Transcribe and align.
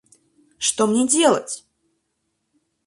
Что 0.57 0.87
мне 0.87 1.07
делать? 1.07 1.67